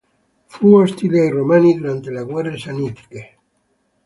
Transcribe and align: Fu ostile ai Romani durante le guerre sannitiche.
Fu 0.47 0.73
ostile 0.73 1.19
ai 1.19 1.29
Romani 1.29 1.75
durante 1.75 2.09
le 2.09 2.23
guerre 2.23 2.57
sannitiche. 2.57 3.37